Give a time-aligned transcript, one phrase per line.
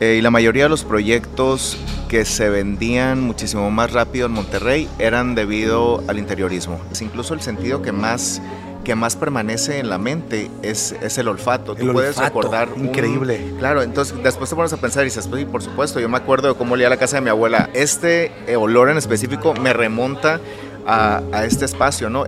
[0.00, 1.76] Eh, y la mayoría de los proyectos
[2.08, 6.80] que se vendían muchísimo más rápido en Monterrey eran debido al interiorismo.
[6.90, 8.40] Es incluso el sentido que más
[8.82, 11.72] que más permanece en la mente es, es el olfato.
[11.72, 12.68] El Tú puedes olfato, recordar.
[12.74, 13.52] un- increíble.
[13.58, 16.16] claro, entonces después te pones a pensar y dices, pues, sí, por supuesto, yo me
[16.16, 17.68] acuerdo de cómo olía la casa de mi abuela.
[17.74, 20.40] Este eh, olor en específico me remonta
[20.86, 22.24] a, a este espacio, ¿no?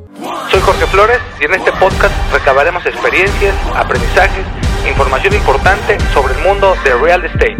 [0.51, 4.45] Soy Jorge Flores y en este podcast recabaremos experiencias, aprendizajes,
[4.89, 7.57] información importante sobre el mundo de real estate.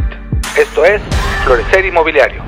[0.59, 1.01] Esto es
[1.45, 2.43] Florecer Inmobiliario.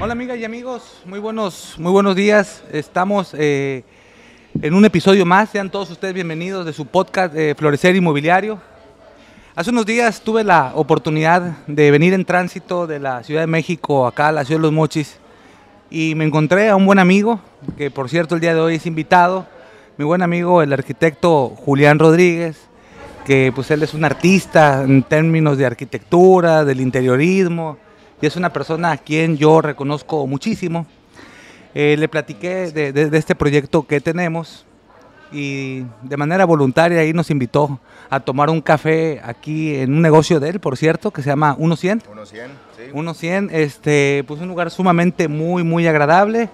[0.00, 2.62] Hola amigas y amigos, muy buenos, muy buenos días.
[2.72, 3.84] Estamos eh,
[4.60, 5.50] en un episodio más.
[5.50, 8.60] Sean todos ustedes bienvenidos de su podcast eh, Florecer Inmobiliario.
[9.54, 14.06] Hace unos días tuve la oportunidad de venir en tránsito de la Ciudad de México
[14.06, 15.18] acá a la Ciudad de los Mochis
[15.90, 17.40] y me encontré a un buen amigo,
[17.76, 19.46] que por cierto el día de hoy es invitado,
[19.98, 22.56] mi buen amigo el arquitecto Julián Rodríguez,
[23.26, 27.76] que pues él es un artista en términos de arquitectura, del interiorismo,
[28.22, 30.86] y es una persona a quien yo reconozco muchísimo.
[31.74, 34.64] Eh, le platiqué de, de- de este proyecto que tenemos
[35.30, 40.40] y de manera voluntaria ahí nos invitó a tomar un café aquí en un negocio
[40.40, 42.02] de él, por cierto, que se llama 100.
[42.10, 43.18] Unos 100, sí.
[43.18, 46.48] 100, este, pues un lugar sumamente muy, muy agradable.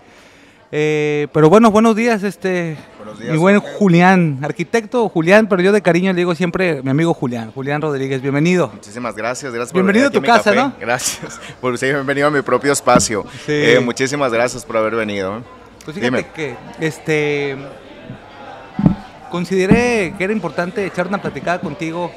[0.72, 2.76] Eh, pero bueno, buenos días, este,
[3.14, 3.76] Buenos días, mi buen Jorge.
[3.78, 8.20] Julián, arquitecto Julián, pero yo de cariño le digo siempre mi amigo Julián, Julián Rodríguez,
[8.20, 8.70] bienvenido.
[8.74, 10.52] Muchísimas gracias, gracias Bienvenido venir a tu casa.
[10.52, 10.72] ¿no?
[10.80, 11.38] Gracias.
[11.60, 13.24] Por sí, bienvenido a mi propio espacio.
[13.46, 13.52] Sí.
[13.52, 15.42] Eh, muchísimas gracias por haber venido.
[15.84, 16.26] Pues fíjate Dime.
[16.34, 17.56] que este
[19.30, 22.10] consideré que era importante echar una platicada contigo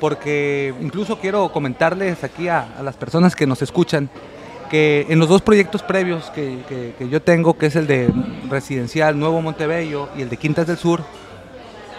[0.00, 4.10] porque incluso quiero comentarles aquí a, a las personas que nos escuchan
[4.76, 8.12] en los dos proyectos previos que, que- que yo tengo, que es el de
[8.50, 11.02] Residencial Nuevo Montebello y el de Quintas del Sur,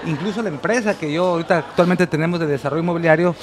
[0.06, 3.36] incluso la empresa que yo ahorita actualmente tenemos de desarrollo inmobiliario,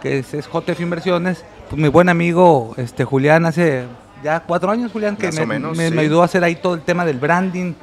[0.00, 3.84] que es, es JF Inversiones, pues mi buen amigo este Julián hace
[4.22, 5.94] ya cuatro años, Julián, que me, o menos, me- sí.
[5.94, 7.74] me ayudó a hacer ahí todo el tema del branding.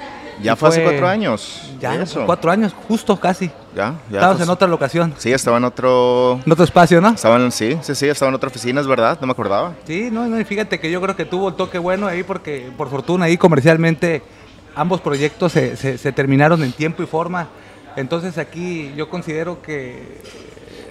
[0.41, 1.61] Ya fue hace cuatro años.
[1.79, 2.25] Ya, Eso.
[2.25, 3.47] cuatro años, justo casi.
[3.73, 4.17] Ya, ya.
[4.17, 6.41] Estabas pues, en otra locación, Sí, estaba en otro.
[6.45, 7.09] en otro espacio, ¿no?
[7.09, 9.73] Estaba en, sí, sí, sí, estaba en otra oficina, es verdad, no me acordaba.
[9.87, 12.69] Sí, no, no, y fíjate que yo creo que tuvo el toque bueno ahí porque
[12.77, 14.23] por fortuna ahí comercialmente
[14.75, 17.47] ambos proyectos se, se- se terminaron en tiempo y forma.
[17.95, 20.21] Entonces aquí yo considero que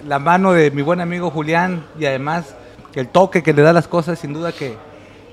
[0.07, 2.55] la mano de mi buen amigo Julián y además
[2.95, 4.75] el toque que le da las cosas sin duda que,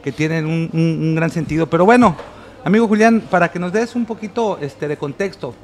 [0.03, 1.67] que tienen un, un- un gran sentido.
[1.69, 2.17] Pero bueno,
[2.65, 5.55] amigo Julián, para que nos des un poquito este, de contexto,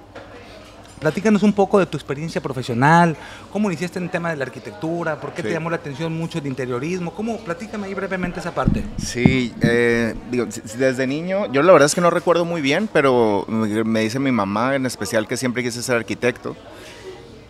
[1.00, 3.16] Platícanos un poco de tu experiencia profesional,
[3.53, 6.41] cómo iniciaste en el tema de la arquitectura, por qué te llamó la atención mucho
[6.41, 8.82] el interiorismo, cómo, platícame ahí brevemente esa parte.
[8.97, 13.44] Sí, eh, digo, desde niño, yo la verdad es que no recuerdo muy bien, pero
[13.47, 16.56] me me dice mi mamá en especial que siempre quise ser arquitecto.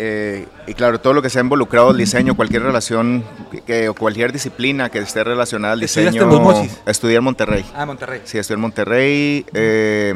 [0.00, 3.24] Eh, y claro, todo lo que se ha involucrado al diseño, cualquier relación
[3.66, 6.32] que- o cualquier disciplina que esté relacionada al ¿Estudiaste diseño.
[6.32, 6.70] en?
[6.86, 7.64] Estudié en Monterrey.
[7.74, 8.20] Ah, Monterrey.
[8.24, 9.44] Sí, estudié en Monterrey.
[9.54, 10.14] eh,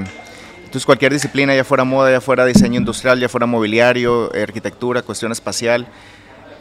[0.65, 5.31] entonces, cualquier disciplina, ya fuera moda, ya fuera diseño industrial, ya fuera mobiliario, arquitectura, cuestión
[5.33, 5.87] espacial,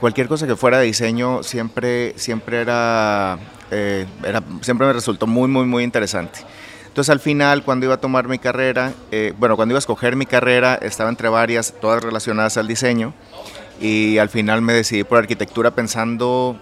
[0.02, 3.38] cualquier cosa que fuera de diseño siempre, siempre era,
[3.70, 6.40] eh, era, siempre me resultó muy, muy, muy interesante.
[6.92, 10.18] Entonces, al final, cuando iba a tomar mi carrera, eh, bueno, cuando iba a escoger
[10.18, 13.14] mi carrera, estaba entre varias, todas relacionadas al diseño,
[13.80, 16.60] y al final me decidí por arquitectura pensando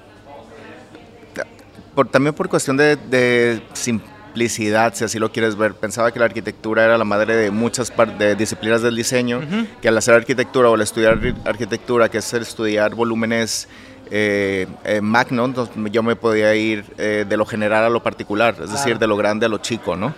[1.96, 5.74] por, también por cuestión de, de simplicidad, si así lo quieres ver.
[5.74, 9.42] Pensaba que la arquitectura era la madre de muchas de disciplinas del diseño,
[9.82, 13.68] que al hacer arquitectura o al estudiar arqui- arquitectura, que es el estudiar volúmenes
[14.12, 18.56] eh, eh, magno, entonces yo me podía ir eh, de lo general a lo particular,
[18.64, 20.14] es decir, de lo grande a lo chico, ¿no?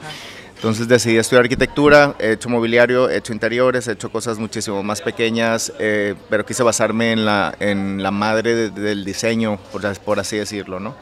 [0.55, 5.01] Entonces decidí estudiar arquitectura, he hecho mobiliario, he hecho interiores, he hecho cosas muchísimo más
[5.01, 10.19] pequeñas, eh, pero quise basarme en la, en la madre de- del diseño, por, por
[10.19, 10.95] así decirlo, ¿no?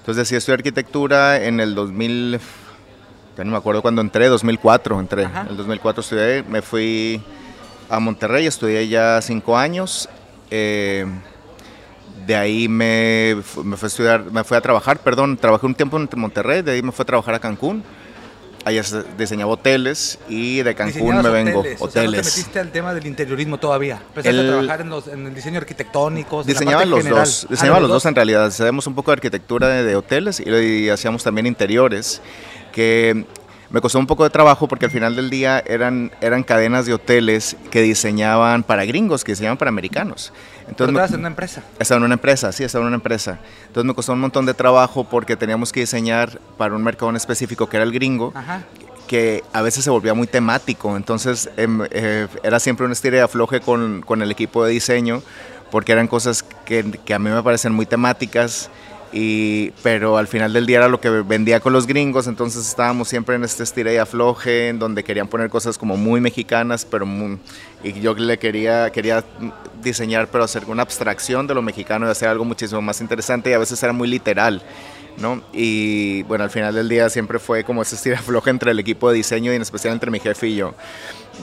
[0.00, 2.40] Entonces decidí estudiar arquitectura en el 2000,
[3.38, 5.22] ya no me acuerdo cuándo entré, 2004 entré.
[5.22, 7.22] En el 2004 estudié, me fui
[7.88, 10.08] a Monterrey, estudié ya cinco años.
[10.50, 11.06] eh,
[12.26, 15.96] de ahí me, me fui a estudiar, me fui a trabajar, perdón, trabajé un tiempo
[15.96, 17.82] en Monterrey, de ahí me fui a trabajar a Cancún.
[18.66, 21.60] Allá se- diseñaba hoteles y de Cancún me vengo.
[21.60, 24.00] hoteles, o sea, no te metiste al tema del interiorismo todavía.
[24.08, 26.42] Empezaste El- a trabajar en, los- en el diseño arquitectónico.
[26.44, 27.24] Diseñaba los general.
[27.24, 28.46] dos, Ah, diseñaba los dos en realidad.
[28.46, 32.22] Hacíamos un poco de arquitectura de, de hoteles y, y hacíamos también interiores,
[32.72, 33.26] que
[33.68, 36.94] me costó un poco de trabajo porque al final del día eran, eran cadenas de
[36.94, 40.32] hoteles que diseñaban para gringos, que diseñaban para americanos.
[40.66, 41.62] Pero Entonces, me- estabas en una empresa.
[41.78, 43.38] estaba en una empresa, sí, estaba en una empresa.
[43.66, 47.16] Entonces me costó un montón de trabajo porque teníamos que diseñar para un mercado en
[47.16, 48.62] específico que era el gringo, Ajá.
[49.06, 50.96] que a veces se volvía muy temático.
[50.96, 55.22] Entonces em, eh, era siempre un estira y afloje con, con el equipo de diseño
[55.70, 58.70] porque eran cosas que, que a mí me parecen muy temáticas.
[59.16, 63.06] Y, pero al final del día era lo que vendía con los gringos, entonces estábamos
[63.06, 67.06] siempre en este estira y afloje, en donde querían poner cosas como muy mexicanas, pero
[67.06, 67.38] muy,
[67.84, 69.22] y yo le quería, quería
[69.80, 73.52] diseñar, pero hacer una abstracción de lo mexicano y hacer algo muchísimo más interesante y
[73.52, 74.60] a veces era muy literal.
[75.16, 75.42] ¿no?
[75.52, 79.10] Y bueno, al final del día siempre fue como ese estira afloje entre el equipo
[79.10, 80.74] de diseño y en especial entre mi jefe y yo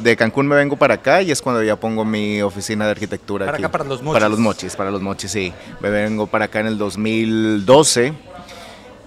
[0.04, 3.46] de Cancún me vengo para acá y es cuando ya pongo mi oficina de arquitectura
[3.46, 3.64] para aquí.
[3.64, 4.14] Acá para los mochis.
[4.14, 5.54] Para los mochis, para los mochis, sí.
[5.80, 8.14] Me vengo para acá en el 2012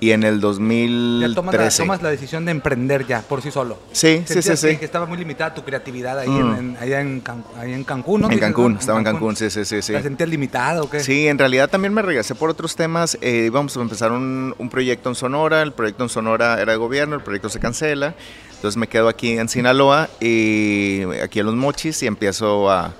[0.04, 1.28] y en el 2013.
[1.28, 3.78] Ya tomas la, tomas la decisión de emprender ya por sí solo.
[3.92, 4.76] Sí, sí, sí, sí.
[4.76, 6.58] Que estaba muy limitada tu creatividad ahí, mm.
[6.58, 8.30] en, allá en, Can, ahí en Cancún, ¿no?
[8.30, 9.80] En Cancún, estaba en Cancún, sí, sí, sí.
[9.80, 9.94] sí.
[9.94, 11.00] ¿La sentías limitada o qué?
[11.00, 13.16] Sí, en realidad también me regresé por otros temas.
[13.22, 16.78] Eh, íbamos a empezar un, un proyecto en Sonora, el proyecto en Sonora era de
[16.78, 18.14] gobierno, el proyecto se cancela.
[18.56, 22.92] Entonces me quedo aquí en Sinaloa y aquí en Los Mochis y empiezo a,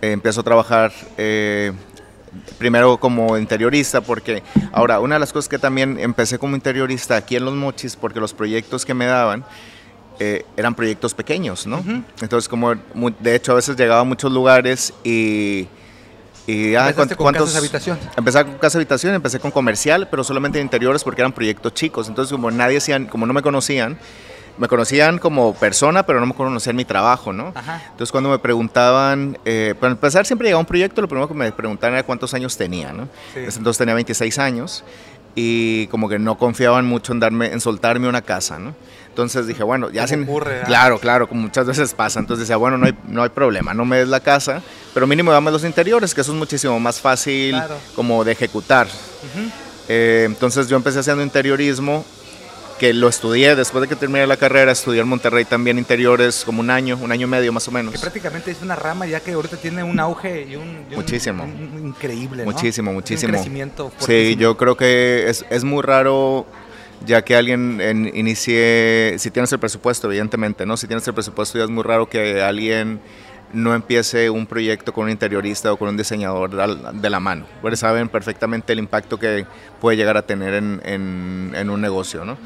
[0.00, 1.72] empiezo a trabajar eh,
[2.58, 4.42] primero como interiorista porque
[4.72, 8.20] ahora una de las cosas que también empecé como interiorista aquí en Los Mochis porque
[8.20, 9.44] los proyectos que me daban
[10.18, 11.82] eh, eran proyectos pequeños, ¿no?
[12.20, 15.68] Entonces como de hecho a veces llegaba a muchos lugares y...
[16.44, 17.98] Y, ah, ¿Empezaste con casas habitación?
[18.16, 22.08] Empecé con casa habitación, empecé con comercial, pero solamente en interiores porque eran proyectos chicos.
[22.08, 23.96] Entonces, como nadie como no me conocían,
[24.58, 27.52] me conocían como persona, pero no me conocían mi trabajo, ¿no?
[27.90, 31.50] Entonces cuando me preguntaban, eh, para empezar siempre llegaba un proyecto, lo primero que me
[31.52, 33.08] preguntaban era cuántos años tenía, ¿no?
[33.34, 34.84] Entonces tenía 26 años
[35.34, 38.74] y como que no confiaban mucho en darme, en soltarme una casa, ¿no?
[39.08, 40.64] Entonces dije, bueno, ya se ocurre, ¿ah?
[40.64, 42.18] Claro, claro, como muchas veces pasa.
[42.18, 44.62] Entonces decía, bueno, no hay, no hay problema, no me des la casa,
[44.94, 47.60] pero mínimo dame los interiores, que eso es muchísimo más fácil
[47.94, 48.86] como de ejecutar.
[49.88, 52.04] Eh, entonces yo empecé haciendo interiorismo
[52.82, 56.58] que lo estudié después de que terminé la carrera, estudié en Monterrey también interiores como
[56.58, 57.94] un año, un año y medio más o menos.
[57.94, 60.86] Que prácticamente es una rama ya que ahorita tiene un auge y un...
[60.92, 61.44] muchísimo.
[61.80, 63.34] increíble, Muchísimo, muchísimo.
[63.34, 63.92] Un crecimiento.
[63.98, 66.44] Sí, yo creo que es, es muy raro
[67.06, 70.76] ya que alguien inicie, si tienes el presupuesto, evidentemente, ¿no?
[70.76, 73.00] Si tienes el presupuesto ya es muy raro que alguien
[73.52, 76.50] no empiece un proyecto con un interiorista o con un diseñador
[76.94, 79.46] de la mano, porque saben perfectamente el impacto que
[79.80, 82.36] puede llegar a tener en, en, en un negocio, ¿no?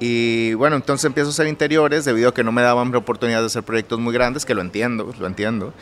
[0.00, 3.46] Y bueno, entonces empiezo a hacer interiores debido a que no me daban oportunidad de
[3.46, 5.74] hacer proyectos muy grandes, que lo entiendo, lo entiendo.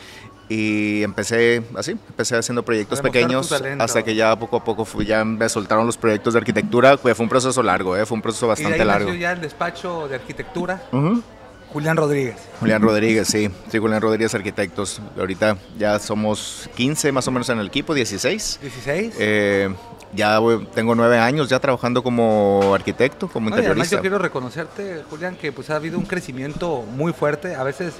[0.49, 5.23] Y empecé así, empecé haciendo proyectos pequeños hasta que ya poco a poco fui, ya
[5.23, 6.97] me soltaron los proyectos de arquitectura.
[6.97, 8.05] Fue un proceso largo, ¿eh?
[8.05, 9.13] fue un proceso bastante ¿Y de largo.
[9.13, 10.81] ya el despacho de arquitectura?
[11.71, 12.35] Julián Rodríguez.
[12.59, 13.49] Julián Rodríguez, sí.
[13.71, 15.01] Sí, Julián Rodríguez Arquitectos.
[15.17, 18.59] Ahorita ya somos 15 más o menos en el equipo, 16.
[18.63, 19.13] ¿16?
[19.19, 19.69] Eh,
[20.13, 20.39] ya
[20.73, 23.71] tengo nueve años ya trabajando como arquitecto, como interiorista.
[23.71, 27.55] Además yo quiero reconocerte, Julián, que pues ha habido un crecimiento muy fuerte.
[27.55, 27.93] A veces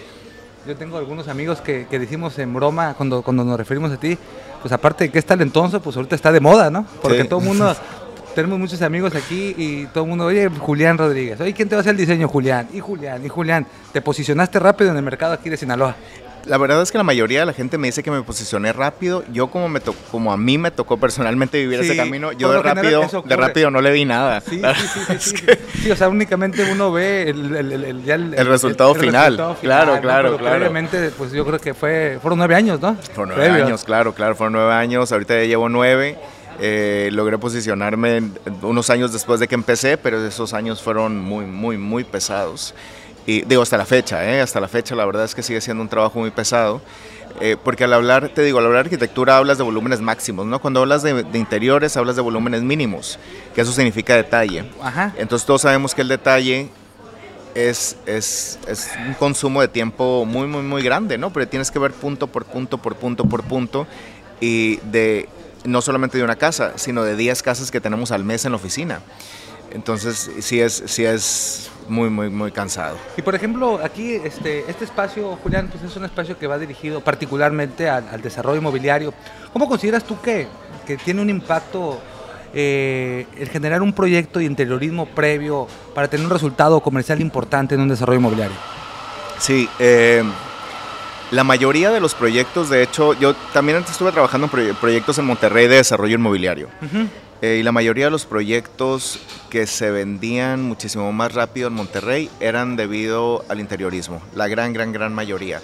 [0.67, 4.17] yo tengo algunos amigos que, que decimos en broma cuando, cuando nos referimos a ti,
[4.61, 6.85] pues aparte de que es talentoso, pues ahorita está de moda, ¿no?
[7.01, 7.75] Porque todo el mundo,
[8.35, 11.79] tenemos muchos amigos aquí y todo el mundo, oye, Julián Rodríguez, oye, ¿quién te va
[11.79, 12.27] a hacer el diseño?
[12.27, 13.65] Julián, y Julián, y Julián.
[13.94, 15.95] Te posicionaste rápido en el mercado aquí de Sinaloa.
[16.50, 19.24] La verdad es que la mayoría de la gente me dice que me posicioné rápido.
[19.31, 19.81] Yo como me
[20.12, 23.81] como a mí me tocó personalmente vivir ese camino, yo de rápido, de rápido no
[23.81, 24.42] le vi nada.
[24.42, 25.36] Sí, sí, sí,
[25.84, 29.36] sí, o sea, únicamente uno ve el, el, el, el resultado, final.
[29.62, 30.38] Claro, claro, claro.
[30.38, 32.96] Previamente, pues yo creo que fue, fueron nueve años, ¿no?
[33.13, 35.12] Fueron nueve años, claro, claro, fueron nueve años.
[35.12, 36.18] Ahorita ya llevo nueve.
[36.62, 38.24] Eh, logré posicionarme
[38.63, 42.74] unos años después de que empecé, pero esos años fueron muy, muy, muy pesados.
[43.29, 44.41] Y digo, hasta la fecha, ¿eh?
[44.41, 46.81] hasta la fecha la verdad es que sigue siendo un trabajo muy pesado.
[47.41, 50.59] Eh, porque al hablar, te digo, al hablar de arquitectura hablas de volúmenes máximos, ¿no?
[50.59, 53.19] Cuando hablas de, interiores hablas de volúmenes mínimos,
[53.53, 54.65] que eso significa detalle.
[54.81, 55.13] Ajá.
[55.15, 56.69] Entonces todos sabemos que el detalle
[57.53, 61.31] es, es, es, un consumo de tiempo muy, muy, muy grande, ¿no?
[61.31, 63.86] Pero tienes que ver punto por punto, por punto, por punto,
[64.41, 65.29] y de
[65.65, 68.55] no solamente de una casa, sino de 10 casas que tenemos al mes en la
[68.55, 69.01] oficina.
[69.71, 72.97] Entonces, sí es, sí es muy, muy, muy cansado.
[73.17, 77.01] Y por ejemplo, aquí este, este espacio, Julián, pues es un espacio que va dirigido
[77.01, 79.13] particularmente al, desarrollo inmobiliario.
[79.51, 80.47] ¿Cómo consideras tú que,
[80.85, 81.99] que tiene un impacto
[82.53, 87.81] eh, el generar un proyecto de interiorismo previo para tener un resultado comercial importante en
[87.81, 88.57] un desarrollo inmobiliario?
[89.38, 90.23] Sí, eh,
[91.31, 95.25] la mayoría de los proyectos, de hecho, yo también antes estuve trabajando en proyectos en
[95.25, 96.69] Monterrey de desarrollo inmobiliario.
[97.41, 99.19] Eh, y la mayoría de los proyectos
[99.50, 104.91] que se vendían muchísimo más rápido en Monterrey eran debido al interiorismo, la gran, gran,
[104.91, 105.62] gran mayoría.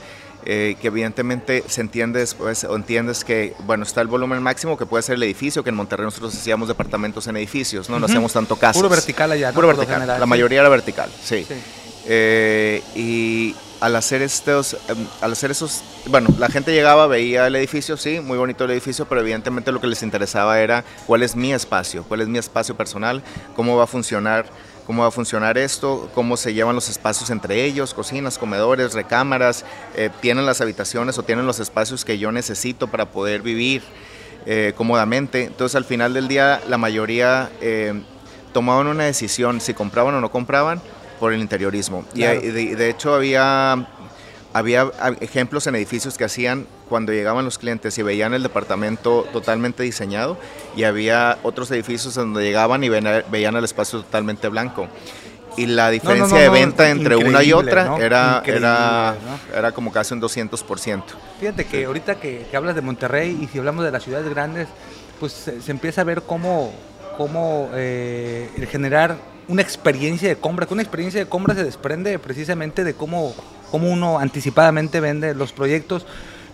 [0.48, 4.86] Eh, que evidentemente se entiende después, o entiendes que, bueno, está el volumen máximo que
[4.86, 8.32] puede ser el edificio, que en Monterrey nosotros hacíamos departamentos en edificios, no, no hacíamos
[8.32, 8.77] tanto casas.
[8.77, 11.48] Puro vertical allá, Puro vertical, la mayoría era vertical, sí.
[12.05, 13.55] Eh, y
[13.86, 18.20] al hacer estos, em, al hacer esos, bueno, la gente llegaba, veía el edificio, sí,
[18.20, 22.04] muy bonito el edificio, pero evidentemente lo que les interesaba era cuál es mi espacio,
[22.04, 23.22] cuál es mi espacio personal,
[23.56, 24.48] cómo va a funcionar
[24.88, 29.65] cómo va a funcionar esto, cómo se llevan los espacios entre ellos, cocinas, comedores, recámaras,
[29.96, 33.82] eh, tienen las habitaciones o tienen los espacios que yo necesito para poder vivir
[34.46, 35.46] eh, cómodamente.
[35.46, 38.00] Entonces al final del día la mayoría eh,
[38.54, 40.80] tomaban una decisión si compraban o no compraban
[41.25, 42.05] por el interiorismo.
[42.13, 43.88] Y de, de, hecho había,
[44.53, 44.91] había
[45.22, 50.38] ejemplos en edificios que hacían cuando llegaban los clientes y veían el departamento totalmente diseñado
[50.75, 54.88] y había otros edificios donde llegaban y veían el espacio totalmente blanco.
[55.58, 59.15] Y la diferencia de venta entre una y otra era, era,
[59.51, 61.03] era como casi un 200%.
[61.39, 64.67] Fíjate que ahorita que, hablas de Monterrey y si hablamos de las ciudades grandes,
[65.20, 66.72] pues se, empieza a ver cómo,
[67.17, 69.17] cómo eh, el generar
[69.48, 73.34] una experiencia de compra, que una experiencia de compra se desprende precisamente de cómo,
[73.72, 76.06] cómo uno anticipadamente vende los proyectos.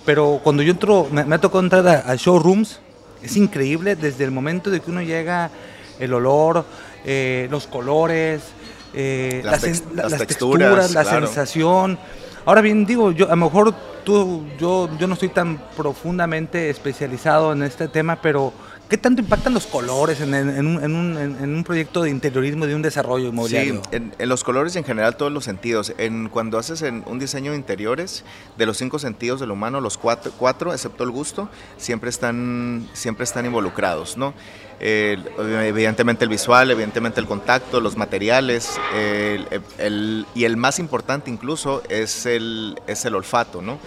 [0.05, 2.79] Pero cuando yo entro, me, ha tocado entrar a, showrooms,
[3.21, 5.51] es increíble desde el momento de que uno llega,
[5.99, 6.65] el olor,
[7.05, 8.41] eh, los colores,
[8.93, 11.99] eh, las, texturas, la sensación.
[12.45, 17.53] Ahora bien, digo, yo a lo mejor tú, yo, yo no estoy tan profundamente especializado
[17.53, 18.51] en este tema, pero
[18.91, 23.81] ¿Qué tanto impactan los colores en, un, proyecto de interiorismo, de un desarrollo inmobiliario?
[23.89, 25.93] Sí, en, los colores y en general todos los sentidos.
[25.97, 28.25] En, cuando haces un diseño de interiores,
[28.57, 33.23] de los cinco sentidos del humano, los cuatro, cuatro excepto el gusto, siempre están, siempre
[33.23, 34.33] están involucrados, ¿no?
[34.81, 38.77] evidentemente el visual, evidentemente el contacto, los materiales,
[40.35, 43.79] y el más importante incluso es el, es el olfato, ¿no?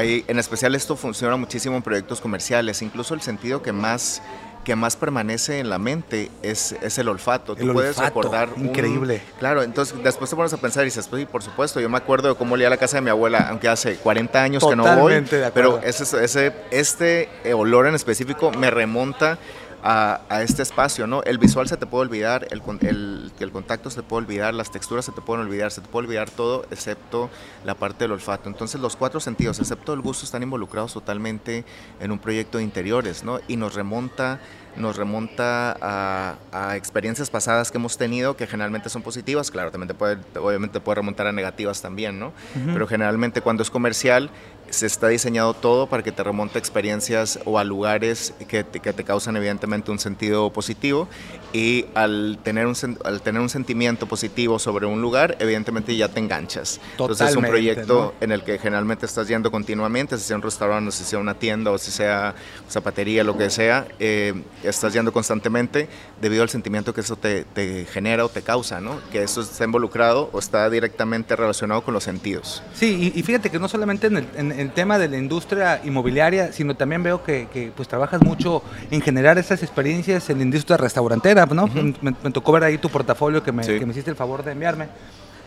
[0.00, 4.22] En especial esto funciona muchísimo en proyectos comerciales, incluso el sentido que más
[4.64, 7.56] que más permanece en la mente es, es el olfato.
[7.56, 8.50] Tú puedes recordar.
[8.56, 9.22] Increíble.
[9.38, 12.28] claro, entonces después te pones a pensar y dices, pues, por supuesto, yo me acuerdo
[12.28, 15.24] de cómo olía la casa de mi abuela, aunque hace 40 años que no voy.
[15.54, 19.38] Pero ese, ese, este olor en específico me remonta
[19.82, 21.22] a, este espacio, ¿no?
[21.24, 24.70] El visual se te puede olvidar, el, el, el contacto se te puede olvidar, las
[24.70, 27.30] texturas se te pueden olvidar, se te puede olvidar todo excepto
[27.64, 28.48] la parte del olfato.
[28.48, 31.64] Entonces los cuatro sentidos, excepto el gusto, están involucrados totalmente
[32.00, 33.40] en un proyecto de interiores, ¿no?
[33.48, 34.40] Y nos remonta
[34.76, 39.94] nos remonta a, experiencias pasadas que hemos tenido que generalmente son positivas, claro, también te
[39.94, 42.32] puede, obviamente puede remontar a negativas también, ¿no?
[42.72, 44.30] Pero generalmente cuando es comercial
[44.72, 48.80] se está diseñado todo para que te remonte a experiencias o a lugares que te,
[48.80, 51.08] que te causan evidentemente un sentido positivo
[51.52, 52.74] y al tener, un,
[53.04, 56.80] al tener un sentimiento positivo sobre un lugar, evidentemente ya te enganchas.
[56.92, 60.90] Entonces es un proyecto en el que generalmente estás yendo continuamente, si sea un restaurante,
[60.90, 62.34] si sea una tienda o si sea
[62.70, 65.88] zapatería, lo que sea, eh, estás yendo constantemente
[66.20, 68.98] debido al sentimiento que eso te, te, genera o te causa, ¿no?
[69.10, 72.62] Que eso está involucrado o está directamente relacionado con los sentidos.
[72.74, 76.52] Sí, y, fíjate que no solamente en el, en el, tema de la industria inmobiliaria,
[76.52, 80.76] sino también veo que, que pues trabajas mucho en generar esas experiencias en la industria
[80.76, 81.68] restaurantera ¿no?
[82.00, 84.88] me, tocó ver ahí tu portafolio que me, que me, hiciste el favor de enviarme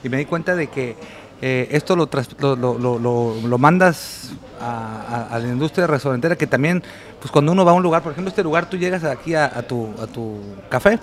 [0.04, 0.96] y me di cuenta de que
[1.42, 4.32] eh, esto lo, lo, lo, lo, mandas
[4.62, 6.82] a, a, la industria restaurantera que también,
[7.20, 9.46] pues cuando uno va a un lugar, por ejemplo, este lugar tú llegas aquí a,
[9.46, 10.38] a tu, a tu
[10.70, 11.00] café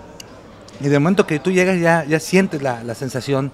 [0.81, 3.53] y de momento que tú llegas ya, ya sientes la, la sensación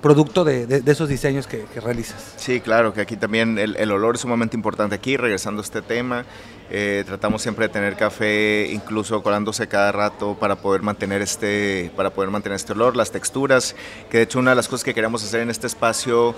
[0.00, 2.34] producto de, de, esos diseños que, que, realizas.
[2.36, 4.94] Sí, claro, que aquí también el, el, olor es sumamente importante.
[4.94, 6.24] Aquí, regresando a este tema,
[6.70, 12.10] eh, tratamos siempre de tener café incluso colándose cada rato para poder mantener este, para
[12.10, 13.74] poder mantener este olor, las texturas,
[14.08, 16.34] que de hecho una de las cosas que queremos hacer en este espacio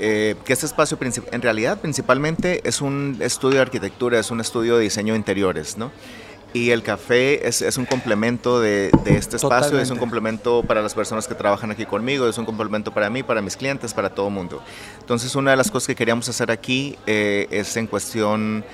[0.00, 0.98] eh, que este espacio
[1.30, 5.76] en realidad principalmente es un estudio de arquitectura, es un estudio de diseño de interiores,
[5.76, 5.92] ¿no?
[6.54, 10.82] Y el café es, es un complemento de, de este espacio, es un complemento para
[10.82, 14.08] las personas que trabajan aquí conmigo, es un complemento para mí, para mis clientes, para
[14.08, 14.62] todo el mundo.
[15.00, 18.64] Entonces, una de las cosas que queríamos hacer aquí eh, es en cuestión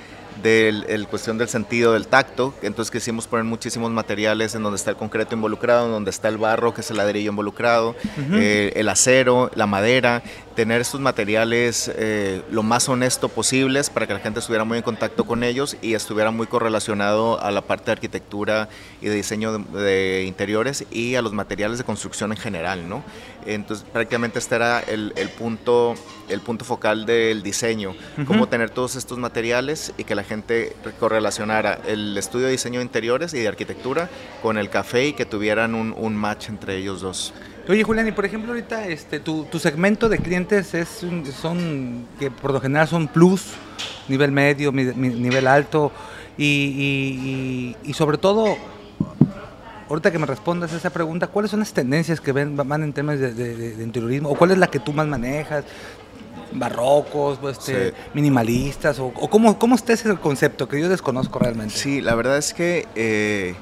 [0.43, 4.91] del el cuestión del sentido del tacto, entonces quisimos poner muchísimos materiales en donde está
[4.91, 7.95] el concreto involucrado, en donde está el barro, que es el ladrillo involucrado,
[8.33, 10.23] eh, el acero, la madera,
[10.55, 14.83] tener estos materiales eh, lo más honesto posibles para que la gente estuviera muy en
[14.83, 18.69] contacto con ellos y estuviera muy correlacionado a la parte de arquitectura
[19.01, 23.03] y de diseño de, interiores y a los materiales de construcción en general, ¿no?
[23.47, 25.95] Entonces prácticamente este era el, el punto,
[26.29, 27.95] el punto focal del diseño,
[28.27, 32.85] cómo tener todos estos materiales y que la gente correlacionara el estudio de diseño de
[32.85, 34.09] interiores y de arquitectura
[34.43, 37.33] con el café y que tuvieran un, un match entre ellos dos.
[37.69, 41.07] Oye, Julián, y por ejemplo, ahorita este, tu, tu segmento de clientes es
[41.41, 43.53] son que por lo general son plus,
[44.09, 45.93] nivel medio, nivel alto,
[46.37, 48.57] y, y, y, sobre todo,
[49.91, 53.19] ahorita que me respondas esa pregunta, ¿cuáles son las tendencias que ven, van en temas
[53.19, 54.31] de, de- de interiorismo?
[54.31, 55.65] ¿O cuál es la que tú más manejas?
[56.53, 57.95] ¿Barrocos, o este, Sí.
[58.15, 58.99] minimalistas?
[58.99, 61.75] ¿O, o cómo, cómo está ese concepto que yo desconozco realmente?
[61.77, 63.55] Sí, la verdad es que eh,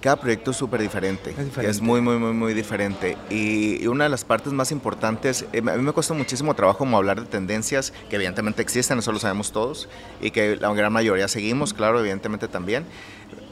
[0.00, 1.30] cada proyecto es súper diferente.
[1.30, 1.70] Es diferente.
[1.70, 3.16] Es muy, muy, muy, muy diferente.
[3.30, 6.78] Y, y una de las partes más importantes, eh, a mí me cuesta muchísimo trabajo
[6.78, 9.88] como hablar de tendencias que evidentemente existen, eso lo sabemos todos,
[10.20, 12.84] y que la gran mayoría seguimos, claro, evidentemente también.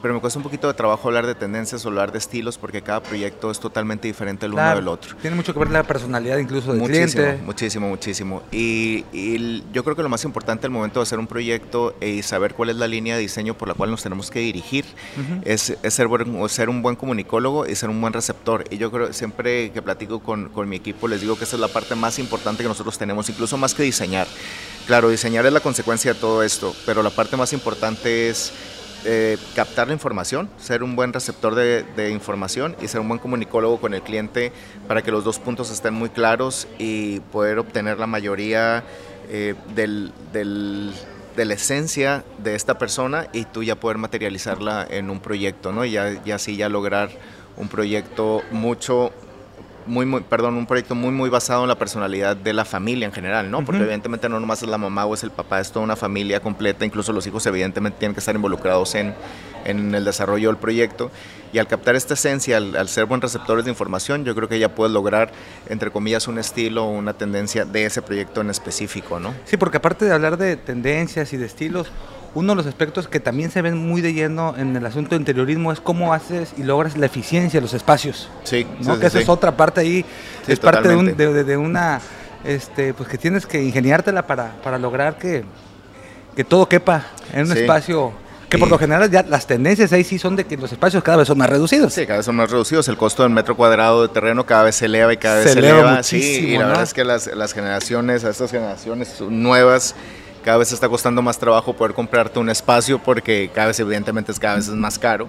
[0.00, 2.80] Pero me cuesta un poquito de trabajo hablar de tendencias o hablar de estilos porque
[2.80, 5.16] cada proyecto es totalmente diferente el uno Claro, del otro.
[5.16, 7.42] Tiene mucho que ver la personalidad incluso del Muchísimo, cliente.
[7.44, 8.42] muchísimo, muchísimo.
[8.52, 12.22] Y, y yo creo que lo más importante al momento de hacer un proyecto y
[12.22, 14.84] saber cuál es la línea de diseño por la cual nos tenemos que dirigir
[15.16, 15.40] Ujú.
[15.44, 18.64] es, es ser, buen- o ser un buen comunicólogo y ser un buen receptor.
[18.70, 21.60] Y yo creo, siempre que platico con, con mi equipo, les digo que esa es
[21.60, 24.26] la parte más importante que nosotros tenemos, incluso más que diseñar.
[24.86, 28.52] Claro, diseñar es la consecuencia de todo esto, pero la parte más importante es
[29.04, 33.80] eh, captar la información, ser un buen receptor de, información y ser un buen comunicólogo
[33.80, 34.52] con el cliente
[34.88, 38.82] para que los dos puntos estén muy claros y poder obtener la mayoría
[39.28, 40.92] eh, del, del-
[41.36, 45.84] de la esencia de esta persona y tú ya poder materializarla en un proyecto, ¿no?
[45.84, 47.10] Y ya, y así ya lograr
[47.56, 49.12] un proyecto mucho
[49.86, 53.12] muy, muy, perdón, un proyecto muy, muy basado en la personalidad de la familia en
[53.12, 53.64] general, ¿no?
[53.64, 56.40] Porque evidentemente no nomás es la mamá o es el papá, es toda una familia
[56.40, 59.14] completa, incluso los hijos evidentemente tienen que estar involucrados en,
[59.70, 61.10] en el desarrollo del proyecto.
[61.52, 64.58] Y al captar esta esencia, al, al ser buen receptores de información, yo creo que
[64.58, 65.30] ya puedes lograr,
[65.68, 69.32] entre comillas, un estilo o una tendencia de ese proyecto en específico, ¿no?
[69.44, 71.90] Sí, porque aparte de hablar de tendencias y de estilos,
[72.34, 75.16] uno de los aspectos que también se ven muy de lleno en el asunto de
[75.16, 78.28] interiorismo es cómo haces y logras la eficiencia de los espacios.
[78.44, 78.94] Sí, ¿no?
[78.94, 79.22] sí, que esa sí.
[79.22, 80.04] es otra parte ahí,
[80.44, 82.00] Sí, es parte de, un- de- de- de una,
[82.44, 85.44] este, pues que tienes que ingeniártela para, para lograr que,
[86.34, 88.12] que todo quepa en un espacio,
[88.56, 91.18] que por lo general ya las tendencias ahí sí son de que los espacios cada
[91.18, 91.92] vez son más reducidos.
[91.92, 92.88] Sí, cada vez son más reducidos.
[92.88, 95.52] El costo del metro cuadrado de terreno cada vez se eleva y cada vez Se
[95.52, 96.02] se, eleva eleva.
[96.02, 96.68] Sí, y la ¿no?
[96.68, 99.94] verdad es que las, las generaciones, a estas generaciones nuevas,
[100.44, 104.38] cada vez está costando más trabajo poder comprarte un espacio porque cada vez, evidentemente, es
[104.38, 105.28] cada vez es más caro.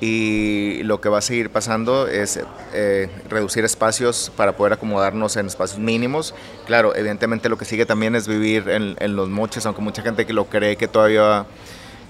[0.00, 2.38] Y lo que va a seguir pasando es
[2.72, 6.36] eh, reducir espacios para poder acomodarnos en espacios mínimos.
[6.66, 10.24] Claro, evidentemente lo que sigue también es vivir en, en los moches, aunque mucha gente
[10.24, 11.46] que lo cree que todavía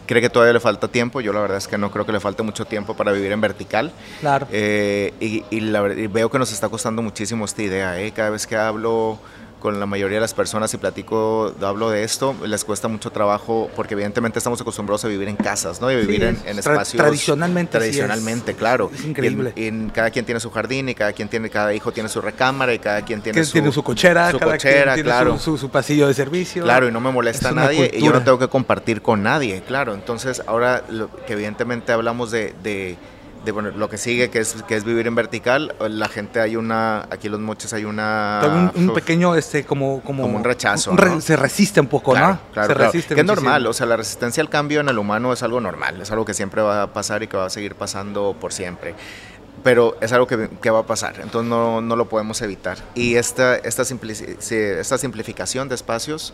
[0.08, 1.20] cree que todavía le falta tiempo.
[1.20, 3.40] Yo la verdad es que no creo que le falte mucho tiempo para vivir en
[3.40, 3.92] vertical.
[4.18, 4.48] Claro.
[4.50, 8.00] Eh, y, y la y veo que nos está costando muchísimo esta idea.
[8.00, 8.10] ¿eh?
[8.10, 9.20] Cada vez que hablo
[9.58, 13.70] con la mayoría de las personas y platico, hablo de esto, les cuesta mucho trabajo
[13.74, 15.90] porque evidentemente estamos acostumbrados a vivir en casas, ¿no?
[15.90, 17.82] Y a vivir en, en tra- espacios tradicionalmente es.
[17.82, 18.90] tradicionalmente, claro.
[18.94, 19.52] Es increíble.
[19.56, 22.08] Y en, en cada quien tiene su jardín y cada quien tiene, cada hijo tiene
[22.08, 25.02] su recámara y cada quien tiene su tiene su cochera, su cada cochera, quien tiene
[25.02, 25.38] claro.
[25.38, 26.62] su, su- su pasillo de servicio.
[26.62, 29.22] Claro, y no me molesta Es a nadie y yo no tengo que compartir con
[29.22, 29.94] nadie, claro.
[29.94, 32.96] Entonces, ahora lo que evidentemente hablamos de, de,
[33.48, 36.56] de, bueno, lo que sigue, que es, que es vivir en vertical, la gente hay
[36.56, 38.72] una, aquí en los moches hay una...
[38.76, 41.20] Un, pequeño, este, como, como, Como un rechazo, un re- ¿no?
[41.22, 42.40] Se resiste un poco, Claro, ¿no?
[42.52, 42.92] claro, se claro.
[42.92, 45.60] resiste Que es normal, o sea, la resistencia al cambio en el humano es algo
[45.60, 48.52] normal, es algo que siempre va a pasar y que va a seguir pasando por
[48.52, 48.94] siempre.
[49.64, 52.78] Pero es algo que, que va a pasar, entonces no, no lo podemos evitar.
[52.94, 53.96] Y esta, esta, sí,
[54.54, 56.32] esta simplificación de espacios,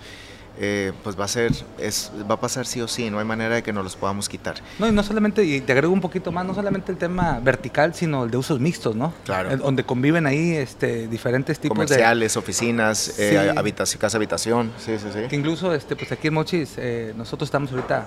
[0.58, 3.56] eh, pues va a ser, es, va a pasar sí o sí, no hay manera
[3.56, 4.56] de que nos los podamos quitar.
[4.78, 7.94] No, y no solamente, y te agrego un poquito más, no solamente el tema vertical,
[7.94, 9.12] sino el de usos mixtos, ¿no?
[9.24, 9.50] Claro.
[9.50, 11.84] El- donde conviven ahí este, diferentes tipos de...
[11.86, 15.20] Comerciales, oficinas, eh, habitación, casa habitación, sí, sí, sí.
[15.28, 18.06] Que incluso, este, pues aquí en Mochis, eh, nosotros estamos ahorita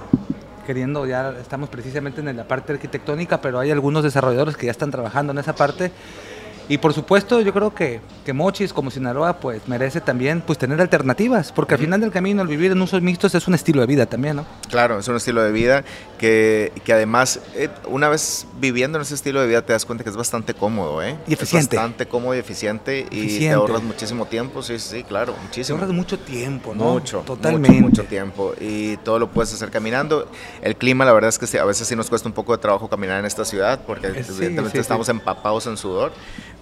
[0.65, 4.91] queriendo, ya estamos precisamente en la parte arquitectónica, pero hay algunos desarrolladores que ya están
[4.91, 5.91] trabajando en esa parte.
[6.69, 10.81] Y por supuesto, yo creo que, que Mochis, como Sinaloa, pues merece también pues tener
[10.81, 13.87] alternativas, porque al final del camino el vivir en usos mixtos es un estilo de
[13.87, 14.45] vida también, ¿no?
[14.69, 15.85] Claro, es un estilo de vida
[16.17, 20.03] que, que además, eh, una vez viviendo en ese estilo de vida, te das cuenta
[20.03, 21.15] que es bastante cómodo, ¿eh?
[21.25, 21.75] Y eficiente.
[21.77, 25.77] Es bastante cómodo y eficiente, y te ahorras muchísimo tiempo, sí, sí, claro, Te muchísimo.
[25.79, 26.83] ahorras mucho tiempo, ¿no?
[26.91, 27.69] Mucho, Totalmente.
[27.81, 28.53] mucho, mucho tiempo.
[28.59, 30.29] Y todo lo puedes hacer caminando.
[30.61, 32.57] El clima, la verdad es que sí, a veces sí nos cuesta un poco de
[32.57, 35.11] trabajo caminar en esta ciudad, porque Eh, sí, evidentemente sí, estamos sí.
[35.11, 36.11] empapados en sudor.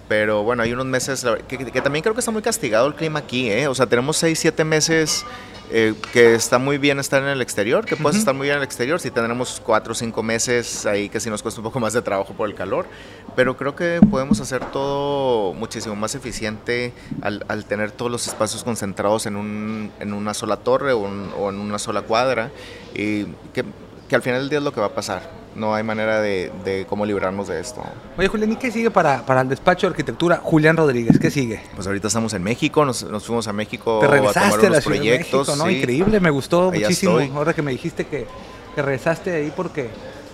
[0.08, 3.18] Pero bueno, hay unos meses que, que también creo que está muy castigado el clima
[3.20, 3.66] aquí, ¿eh?
[3.66, 5.24] O sea, tenemos 6, 7 meses
[5.72, 8.58] eh, que está muy bien estar en el exterior, que puedes estar muy bien en
[8.62, 9.00] el exterior.
[9.00, 12.02] Si tendremos 4 o 5 meses ahí que sí nos cuesta un poco más de
[12.02, 12.86] trabajo por el calor.
[13.34, 18.62] Pero creo que podemos hacer todo muchísimo más eficiente al, al tener todos los espacios
[18.62, 22.52] concentrados en, un, en una sola torre o, un- o en una sola cuadra.
[22.94, 23.64] Y que,
[24.08, 25.22] que al final del día es lo que va a pasar.
[25.54, 27.82] No hay manera de, de cómo librarnos de esto.
[28.18, 31.18] Oye, Julián, ¿y qué sigue para, para el despacho de arquitectura Julián Rodríguez?
[31.18, 31.62] ¿Qué sigue?
[31.74, 34.58] Pues ahorita estamos en México, nos, nos fuimos a México Te a tomar regresaste a,
[34.58, 35.48] unos la de proyectos.
[35.48, 35.70] México, ¿no?
[35.70, 35.76] sí.
[35.78, 37.18] Increíble, me gustó Allá muchísimo.
[37.20, 37.36] estoy.
[37.36, 38.26] Ahora que me dijiste que,
[38.74, 39.88] que regresaste ahí porque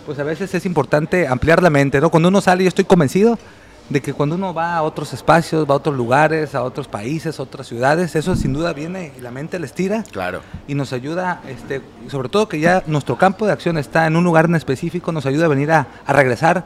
[0.07, 2.11] pues a veces es importante ampliar la mente, ¿no?
[2.11, 3.39] Cuando uno sale, yo estoy convencido
[3.93, 7.39] de que cuando uno va a otros espacios, va a otros lugares, a otros países,
[7.39, 10.03] a otras ciudades, eso sin duda viene y la mente le estira.
[10.11, 10.41] Claro.
[10.67, 14.25] Y nos ayuda, este, sobre todo que ya nuestro campo de acción está en un
[14.25, 16.65] lugar en específico, nos ayuda a venir a, a regresar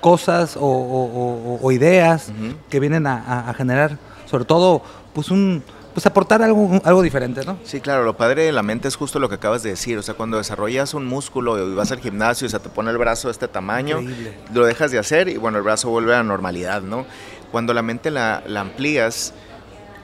[0.00, 2.30] cosas o, o- o- o ideas
[2.68, 4.82] que vienen a, a- a generar, sobre todo,
[5.14, 5.62] pues un,
[5.94, 7.56] pues aportar algo, algo diferente, ¿no?
[7.64, 9.96] Sí, claro, lo padre de la mente es justo lo que acabas de decir.
[9.96, 12.98] O sea, cuando desarrollas un músculo y vas al gimnasio y se te pone el
[12.98, 14.34] brazo de este tamaño, Increíble.
[14.52, 17.06] lo dejas de hacer y bueno, el brazo vuelve a la normalidad, ¿no?
[17.52, 19.32] Cuando la mente la, la amplías,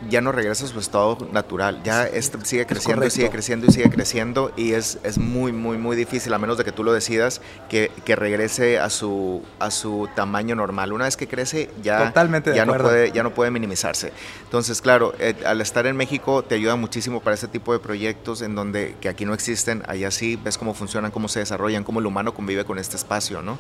[0.09, 1.83] ya no regresa a su estado natural.
[1.85, 5.79] Ya este sigue creciendo y sigue creciendo y sigue creciendo y es, es muy, muy,
[5.79, 9.71] muy difícil, a menos de que tú lo decidas, que, que regrese a su, a
[9.71, 10.93] su tamaño normal.
[10.93, 14.13] Una vez que crece, ya, Totalmente ya, no, puede, ya no puede minimizarse.
[14.45, 18.43] Entonces, claro, eh, al estar en México te ayuda muchísimo para este tipo de proyectos
[18.43, 22.01] en donde que aquí no existen, allá sí ves cómo funcionan, cómo se desarrollan, cómo
[22.01, 23.59] el humano convive con este espacio, ¿no?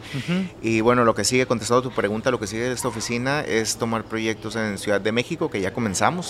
[0.63, 3.77] Y bueno, lo que sigue, contestando tu pregunta, lo que sigue de esta oficina es
[3.77, 6.30] tomar proyectos en Ciudad de México, que ya comenzamos.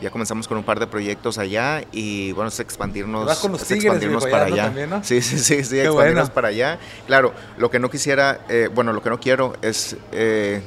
[0.00, 3.62] Ya comenzamos con un par de proyectos allá y bueno, es expandirnos, vas con los
[3.62, 4.64] es expandirnos para allá.
[4.64, 5.04] También, ¿no?
[5.04, 6.34] Sí, sí, sí, sí expandirnos bueno.
[6.34, 6.78] para allá.
[7.06, 9.96] Claro, lo que no quisiera, eh, bueno, lo que no quiero es...
[10.12, 10.60] eh,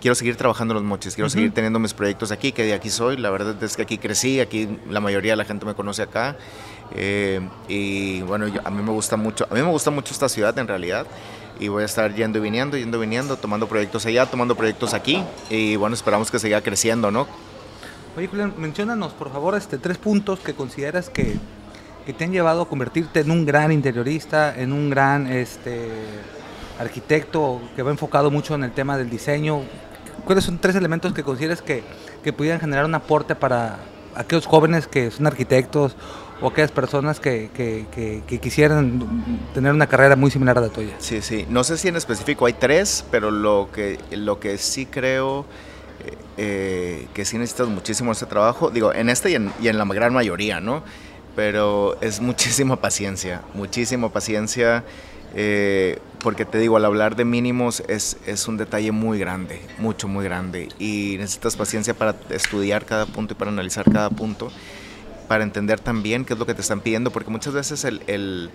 [0.00, 2.90] quiero seguir trabajando en los mochis, quiero seguir teniendo mis proyectos aquí, que de aquí
[2.90, 6.02] soy, la verdad es que aquí crecí, aquí la mayoría de la gente me conoce
[6.02, 6.36] acá.
[6.94, 10.28] eh, y bueno, yo- a mí me gusta mucho, a mí me gusta mucho esta
[10.28, 11.06] ciudad en realidad.
[11.58, 14.92] Y voy a estar yendo y viniendo, yendo y viniendo, tomando proyectos allá, tomando proyectos
[14.92, 15.24] aquí.
[15.48, 17.26] Y bueno, esperamos que siga creciendo, ¿no?
[18.16, 21.36] Oye, Julián, menciónanos, por favor, este, tres puntos que consideras que,
[22.06, 25.90] que te han llevado a convertirte en un gran interiorista, en un gran este,
[26.78, 29.60] arquitecto que va enfocado mucho en el tema del diseño.
[30.24, 31.82] ¿Cuáles son tres elementos que consideras que,
[32.24, 33.80] que pudieran generar un aporte para
[34.14, 35.94] aquellos jóvenes que son arquitectos
[36.40, 40.94] o aquellas personas que, que- quisieran tener una carrera muy similar a la tuya?
[40.98, 41.44] Sí, sí.
[41.50, 45.44] No sé si en específico hay tres, pero lo que, lo que sí creo
[46.36, 49.84] eh, que sí necesitas muchísimo este trabajo, digo, en este y en, y en la
[49.84, 50.82] gran mayoría, ¿no?
[51.34, 54.84] Pero es muchísima paciencia, muchísima paciencia,
[55.34, 60.08] eh, porque te digo, al hablar de mínimos es, es un detalle muy grande, mucho,
[60.08, 64.50] muy grande, y necesitas paciencia para estudiar cada punto y para analizar cada punto
[65.28, 68.50] para entender también qué es lo que te están pidiendo, porque muchas veces el-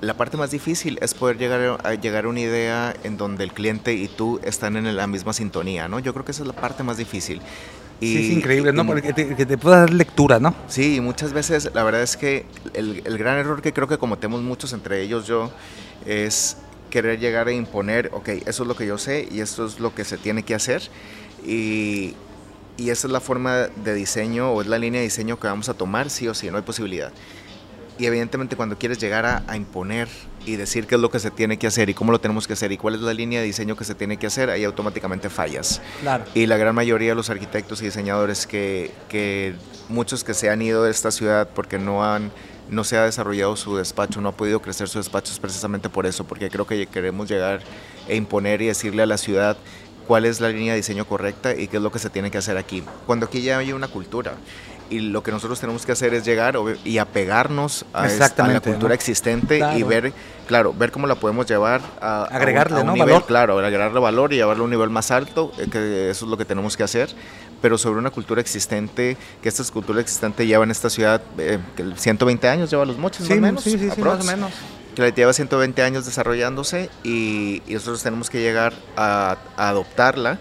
[0.00, 3.52] la parte más difícil es poder llegar a, llegar a una idea en donde el
[3.52, 5.98] cliente y tú están en la misma sintonía, ¿no?
[6.00, 7.42] Yo creo que esa es la parte más difícil.
[8.02, 8.86] sí, es increíble, ¿no?
[8.86, 10.54] y- Porque te, que te pueda dar lectura, ¿no?
[10.66, 14.42] Sí, muchas veces la verdad es que el, el gran error que creo que cometemos
[14.42, 15.52] muchos, entre ellos yo,
[16.04, 16.58] es
[16.90, 19.94] querer llegar a imponer, ok, eso es lo que yo sé y esto es lo
[19.94, 20.90] que se tiene que hacer.
[21.44, 22.16] Y,
[22.76, 25.68] y esa es la forma de diseño o es la línea de diseño que vamos
[25.68, 27.12] a tomar, sí o sí, no hay posibilidad.
[27.98, 30.08] Y evidentemente cuando quieres llegar a, a imponer
[30.44, 32.52] y decir qué es lo que se tiene que hacer y cómo lo tenemos que
[32.52, 35.28] hacer y cuál es la línea de diseño que se tiene que hacer, ahí automáticamente
[35.28, 35.80] fallas.
[36.00, 36.24] Claro.
[36.34, 39.54] Y la gran mayoría de los arquitectos y diseñadores que, que
[39.88, 42.30] muchos que se han ido de esta ciudad porque no han
[42.68, 46.04] no se ha desarrollado su despacho, no ha podido crecer su despacho es precisamente por
[46.04, 47.60] eso, porque creo que queremos llegar
[48.08, 49.56] e imponer y decirle a la ciudad
[50.06, 52.38] cuál es la línea de diseño correcta y qué es lo que se tiene que
[52.38, 52.82] hacer aquí.
[53.06, 54.34] Cuando aquí ya hay una cultura
[54.90, 58.60] y lo que nosotros tenemos que hacer es llegar y apegarnos a, es- a la
[58.60, 58.94] cultura ¿no?
[58.94, 60.12] existente y ver,
[60.46, 62.92] claro, ver cómo la podemos llevar a, a un- Agregarle, a un ¿no?
[62.92, 63.26] nivel, Valor.
[63.26, 66.36] claro, agregarle valor y llevarlo a un nivel más alto, eh, que eso es lo
[66.36, 67.08] que tenemos que hacer,
[67.62, 71.84] pero sobre una cultura existente, que esta cultura existente lleva en esta ciudad, eh, que
[71.96, 73.64] 120 años lleva los mochos, Sí, más o menos.
[73.64, 74.52] sí, sí, sí, más o menos.
[74.94, 80.38] Que lleva 120 años desarrollándose y, y nosotros tenemos que llegar a, a adoptarla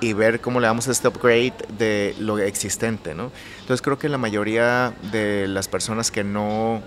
[0.00, 3.30] y ver cómo le damos este upgrade de lo existente, ¿no?
[3.60, 6.80] Entonces creo que la mayoría de las personas que no,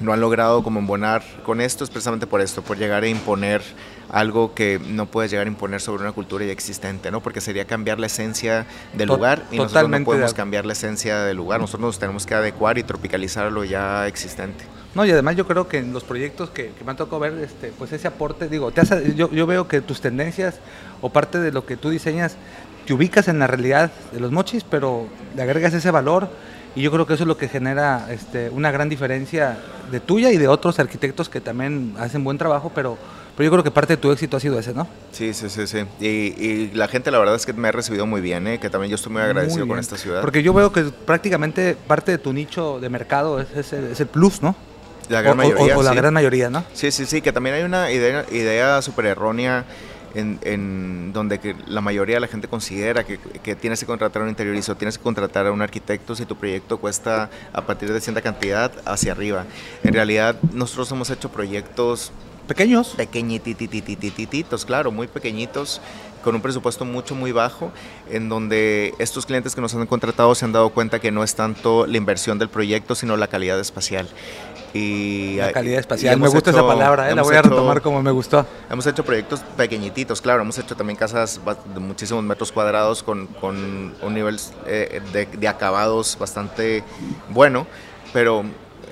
[0.00, 3.62] no han logrado como embonar con esto es precisamente por esto, por llegar a imponer
[4.08, 7.20] algo que no puedes llegar a imponer sobre una cultura ya existente, ¿no?
[7.20, 11.36] Porque sería cambiar la esencia del lugar y nosotros no podemos cambiar la esencia del
[11.36, 14.64] lugar, nosotros nos tenemos que adecuar y tropicalizar lo ya existente.
[14.94, 17.34] No, y además yo creo que en los proyectos que, que me han tocado ver,
[17.34, 20.54] este, pues ese aporte, digo, te hace- yo, yo veo que tus tendencias
[21.00, 22.36] o parte de lo que tú diseñas,
[22.86, 26.28] te ubicas en la realidad de los mochis, pero le agregas ese valor
[26.74, 29.58] y yo creo que eso es lo que genera este, una gran diferencia
[29.90, 32.96] de tuya y de otros arquitectos que también hacen buen trabajo, pero,
[33.36, 34.86] pero yo creo que parte de tu éxito ha sido ese, ¿no?
[35.10, 35.78] Sí, sí, sí, sí.
[36.00, 38.58] Y, y la gente la verdad es que me ha recibido muy bien, ¿eh?
[38.60, 40.20] que también yo estoy muy agradecido Muy con esta ciudad.
[40.20, 44.42] Porque yo veo que prácticamente parte de tu nicho de mercado es ese, ese plus,
[44.42, 44.54] ¿no?
[45.08, 45.96] la gran o, o- mayoría, o la sí.
[45.96, 46.64] gran mayoría, ¿no?
[46.74, 49.64] Sí, sí, sí, que también hay una idea, idea súper errónea
[50.16, 54.22] en, en donde que la mayoría de la gente considera que, que tienes que contratar
[54.22, 57.92] a un interiorista tienes que contratar a un arquitecto si tu proyecto cuesta a partir
[57.92, 59.44] de cierta cantidad hacia arriba.
[59.82, 62.12] En realidad, nosotros hemos hecho proyectos
[62.46, 62.94] pequeños.
[62.96, 65.80] Pequeñititititititos, claro, muy pequeñitos,
[66.24, 67.70] con un presupuesto mucho, muy bajo,
[68.10, 71.34] en donde estos clientes que nos han contratado se han dado cuenta que no es
[71.34, 74.08] tanto la inversión del proyecto, sino la calidad espacial.
[74.74, 77.14] Y, la calidad espacial, me gusta esa palabra, ¿eh?
[77.14, 78.44] la voy a retomar como me gustó.
[78.70, 81.40] Hemos hecho proyectos pequeñititos, claro, hemos hecho también casas
[81.72, 86.84] de muchísimos metros cuadrados con, con un nivel eh, de, de acabados bastante
[87.30, 87.66] bueno,
[88.12, 88.44] pero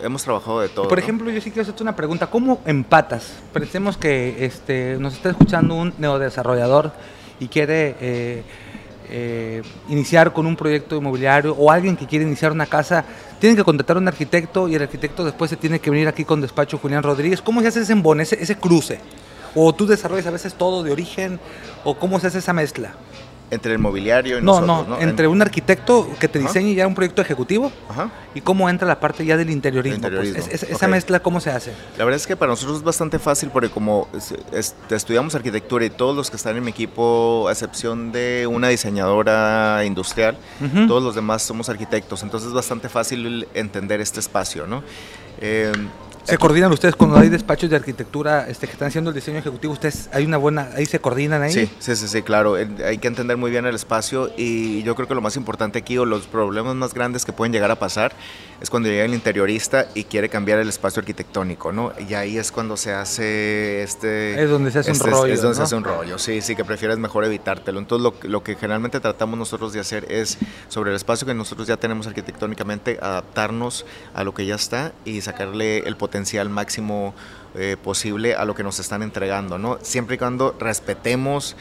[0.02, 0.88] hemos trabajado de todo.
[0.88, 2.26] Por ejemplo, yo sí quiero hacerte una pregunta.
[2.28, 3.32] ¿Cómo empatas?
[3.52, 6.92] Pensemos que este, nos está escuchando un neodesarrollador
[7.40, 13.04] y quiere eh, iniciar con un proyecto inmobiliario o alguien que quiere iniciar una casa.
[13.44, 16.24] Tienen que contratar a un arquitecto y el arquitecto después se tiene que venir aquí
[16.24, 17.42] con despacho Julián Rodríguez.
[17.42, 19.00] ¿Cómo se hace ese embone, ese, ese cruce?
[19.54, 21.38] ¿O tú desarrollas a veces todo de origen?
[21.84, 22.94] ¿O cómo se hace esa mezcla?
[23.50, 25.00] Entre el mobiliario y no, nosotros, ¿no?
[25.00, 27.70] Entre un arquitecto que te diseñe ya un proyecto ejecutivo
[28.34, 30.08] y cómo entra la parte ya del interiorismo.
[30.08, 31.72] Pues, esa mezcla, ¿cómo se hace?
[31.98, 34.08] La verdad es que para nosotros es bastante fácil porque como
[34.90, 39.84] estudiamos arquitectura y todos los que están en mi equipo, a excepción de una diseñadora
[39.84, 40.36] industrial,
[40.88, 44.82] todos los demás somos arquitectos, entonces es bastante fácil entender este espacio, ¿no?
[45.40, 45.72] Eh,
[46.24, 49.74] ¿Se coordinan ustedes cuando hay despachos de arquitectura este, que están haciendo el diseño ejecutivo?
[49.74, 51.52] ¿Ustedes hay una buena, ahí se coordinan ahí?
[51.52, 52.54] Sí, sí, sí, sí, claro.
[52.54, 55.98] Hay que entender muy bien el espacio y yo creo que lo más importante aquí
[55.98, 58.12] o los problemas más grandes que pueden llegar a pasar
[58.62, 61.92] es cuando llega el interiorista y quiere cambiar el espacio arquitectónico, ¿no?
[62.08, 64.42] Y ahí es cuando se hace este...
[64.42, 66.56] Es donde se hace este, un rollo, Es donde se hace un rollo, sí, sí,
[66.56, 67.78] que prefieres mejor evitártelo.
[67.80, 71.68] Entonces lo, lo que generalmente tratamos nosotros de hacer es sobre el espacio que nosotros
[71.68, 73.84] ya tenemos arquitectónicamente, adaptarnos
[74.14, 76.13] a lo que ya está y sacarle el potencial
[76.48, 77.14] máximo
[77.56, 79.78] eh, posible a lo que nos están entregando, ¿no?
[79.82, 81.56] Siempre y cuando respetemos,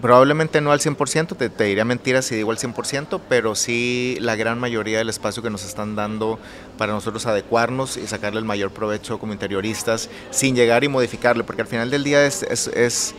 [0.00, 4.36] probablemente no al 100%, te, te diría mentiras si digo al 100%, pero sí la
[4.36, 6.38] gran mayoría del espacio que nos están dando
[6.78, 11.62] para nosotros adecuarnos y sacarle el mayor provecho como interioristas, sin llegar y modificarle, porque
[11.62, 13.14] al final del día es, es, es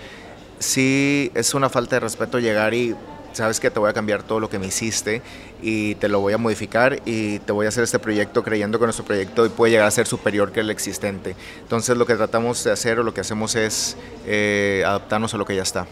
[0.60, 2.96] sí es una falta de respeto llegar y
[3.36, 5.22] sabes que te voy a cambiar todo lo que me hiciste
[5.62, 8.86] y te lo voy a modificar y te voy a hacer este proyecto creyendo que
[8.86, 11.36] nuestro proyecto puede llegar a ser superior que el existente.
[11.62, 15.46] Entonces lo que tratamos de hacer o lo que hacemos es eh, adaptarnos a lo
[15.46, 15.86] que ya está.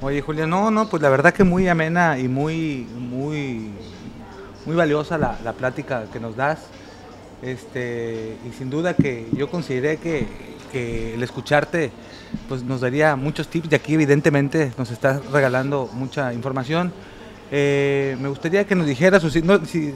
[0.00, 3.70] Oye Julián, no, no, pues la verdad que muy amena y muy, muy,
[4.64, 6.58] muy valiosa la, la plática que nos das.
[7.42, 10.26] Este, y sin duda que yo consideré que,
[10.68, 11.90] que el escucharte
[12.48, 13.70] pues nos daría muchos tips.
[13.70, 16.92] De aquí, evidentemente, nos estás regalando mucha información.
[17.50, 19.94] Eh, me gustaría que nos dijeras, o si, no, si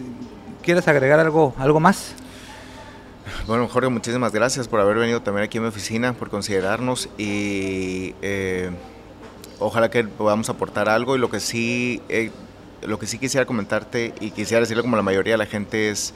[0.63, 2.15] quieres agregar algo, algo más.
[3.47, 8.15] Bueno, Jorge, muchísimas gracias por haber venido también aquí a mi oficina, por considerarnos y
[8.23, 8.71] eh,
[9.59, 11.17] ojalá que podamos aportar algo.
[11.17, 12.31] Y lo que sí, eh,
[12.83, 16.15] lo que sí quisiera comentarte y quisiera decirle como la mayoría de la gente es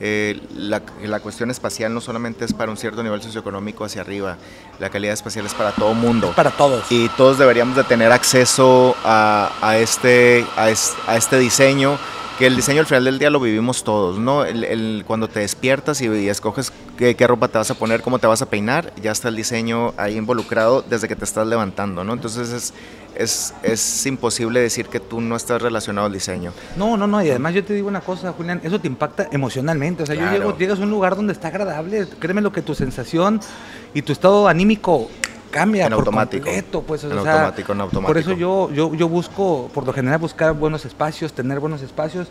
[0.00, 4.36] eh, la, la, cuestión espacial no solamente es para un cierto nivel socioeconómico hacia arriba,
[4.78, 6.28] la calidad espacial es para todo mundo.
[6.28, 6.84] Es para todos.
[6.90, 11.98] Y todos deberíamos de tener acceso a, a este, a, es, a este diseño
[12.38, 14.44] que el diseño al final del día lo vivimos todos, ¿no?
[14.44, 18.00] El, el, cuando te despiertas y, y escoges qué, qué, ropa te vas a poner,
[18.00, 21.48] cómo te vas a peinar, ya está el diseño ahí involucrado desde que te estás
[21.48, 22.12] levantando, ¿no?
[22.12, 22.74] Entonces es,
[23.16, 26.52] es, es imposible decir que tú no estás relacionado al diseño.
[26.76, 30.04] No, no, no, y además yo te digo una cosa, Julián, eso te impacta emocionalmente,
[30.04, 30.32] o sea, claro.
[30.32, 33.40] yo llego, llegas a un lugar donde está agradable, créeme lo que tu sensación
[33.94, 35.10] y tu estado anímico
[35.50, 36.44] cambia en por automático.
[36.44, 38.06] completo, pues, o en sea, automático, en automático.
[38.06, 42.28] Por eso yo, yo, yo busco, por lo general, buscar buenos espacios, tener buenos espacios.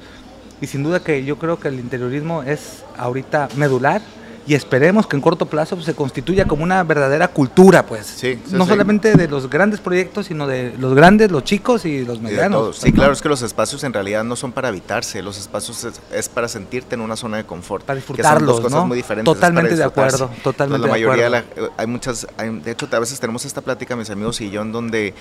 [0.60, 4.02] Y sin duda que yo creo que el interiorismo es ahorita medular
[4.48, 8.08] y esperemos que en corto plazo pues, se constituya como una verdadera cultura, pues.
[8.08, 8.70] Sí, sí, no sí.
[8.70, 12.78] solamente de los grandes proyectos, sino de los grandes, los chicos y los medianos.
[12.78, 15.84] Y sí, claro, es que los espacios en realidad no son para habitarse, los espacios
[15.84, 17.84] es, es para sentirte en una zona de confort.
[17.84, 18.88] Para disfrutarlos, que son dos cosas ¿no?
[18.88, 19.34] muy diferentes.
[19.34, 21.56] Totalmente de acuerdo, totalmente Entonces, la mayoría de acuerdo.
[21.56, 24.50] De la, hay muchas, hay, de hecho a veces tenemos esta plática mis amigos y
[24.50, 25.14] yo en donde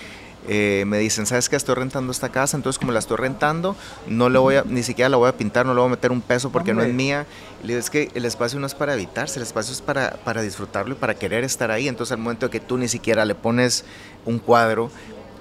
[0.48, 1.56] eh, me dicen, ¿sabes qué?
[1.56, 5.08] Estoy rentando esta casa, entonces como la estoy rentando, no le voy a, ni siquiera
[5.08, 6.86] la voy a pintar, no le voy a meter un peso porque Hombre.
[6.86, 7.26] no es mía.
[7.62, 10.10] Y le digo, es que el espacio no es para evitarse, el espacio es para,
[10.24, 11.88] para disfrutarlo y para querer estar ahí.
[11.88, 13.84] Entonces al momento de que tú ni siquiera le pones
[14.24, 14.90] un cuadro,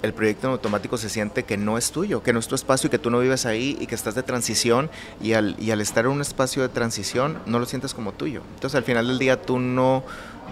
[0.02, 2.88] el proyecto en automático se siente que no es tuyo, que no es tu espacio
[2.88, 4.90] y que tú no vives ahí y que estás de transición
[5.22, 8.42] y al, y al estar en un espacio de transición no lo sientes como tuyo.
[8.56, 10.04] Entonces al final del día tú no,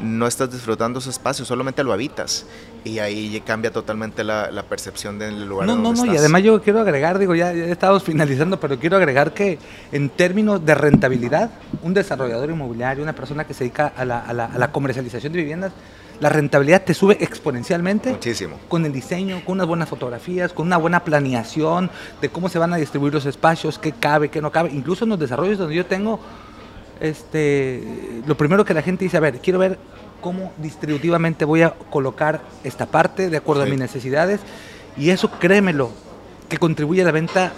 [0.02, 2.46] no estás disfrutando ese espacio, solamente lo habitas
[2.84, 5.68] y ahí cambia totalmente la, la percepción del lugar.
[5.68, 6.16] No, donde no, no, estás.
[6.16, 9.60] y además yo quiero agregar, digo, ya, ya estamos finalizando, pero quiero agregar que
[9.92, 11.52] en términos de rentabilidad,
[11.84, 15.34] un desarrollador inmobiliario, una persona que se dedica a la, a la, a la comercialización
[15.34, 15.74] de viviendas,
[16.20, 18.12] la rentabilidad te sube exponencialmente.
[18.12, 18.58] Muchísimo.
[18.68, 21.90] Con el diseño, con unas buenas fotografías, con una buena planeación
[22.22, 24.72] de cómo se van a distribuir los espacios, qué cabe, qué no cabe.
[24.72, 26.20] Incluso en los desarrollos donde yo tengo,
[27.00, 27.84] este,
[28.26, 29.78] lo primero que la gente dice, a ver, quiero ver
[30.22, 33.68] cómo distributivamente voy a colocar esta parte de acuerdo Sí.
[33.68, 34.40] a mis necesidades
[34.96, 35.92] y eso créemelo
[36.48, 37.52] que contribuye a la venta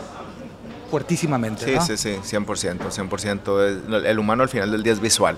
[0.89, 1.65] fuertísimamente.
[1.65, 1.81] Sí, ¿no?
[1.85, 3.61] sí, sí, 100%, 100%.
[3.99, 5.37] Es- El humano al final del día es visual.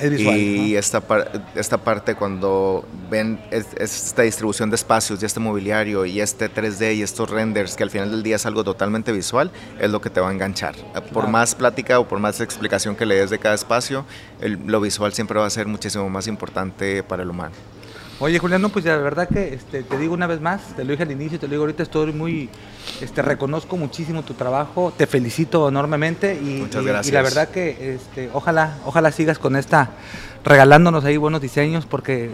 [0.00, 0.78] Es visual, Y ¿no?
[0.78, 6.04] esta, par- esta parte cuando ven es- es esta distribución de espacios y este mobiliario
[6.06, 9.50] y este 3D y estos renders, que al final del día es algo totalmente visual,
[9.80, 10.74] es lo que te va a enganchar.
[10.94, 11.28] Por Claro.
[11.28, 14.04] más plática o por más explicación que le des de cada espacio,
[14.40, 17.54] el- lo visual siempre va a ser muchísimo más importante para el humano.
[18.20, 20.92] Oye, Julián, no, pues la verdad que este, te digo una vez más, te lo
[20.92, 22.48] dije al inicio, te lo digo ahorita, estoy muy,
[23.00, 27.12] este, reconozco muchísimo tu trabajo, te felicito enormemente y, Muchas y- y gracias.
[27.14, 29.90] la verdad que este, ojalá, ojalá sigas con esta,
[30.44, 32.30] regalándonos ahí buenos diseños, porque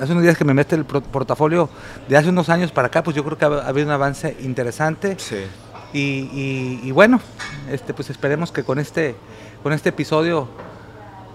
[0.00, 1.68] hace unos días que me mete el portafolio
[2.08, 4.36] de hace unos años para acá, pues yo creo que ha, ha habido un avance
[4.40, 5.16] interesante.
[5.18, 5.38] Sí.
[5.92, 5.98] Y,
[6.32, 7.20] y- y bueno,
[7.70, 9.16] este, pues esperemos que con este,
[9.62, 10.48] con este episodio